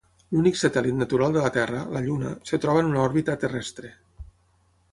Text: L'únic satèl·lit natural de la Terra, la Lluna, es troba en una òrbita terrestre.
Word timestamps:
L'únic 0.35 0.55
satèl·lit 0.59 0.95
natural 1.01 1.35
de 1.35 1.43
la 1.43 1.51
Terra, 1.57 1.81
la 1.97 2.01
Lluna, 2.05 2.31
es 2.55 2.63
troba 2.63 2.83
en 2.85 2.89
una 2.93 3.03
òrbita 3.05 3.37
terrestre. 3.45 3.93